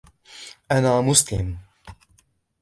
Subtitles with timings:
[0.71, 1.57] أنا مسلم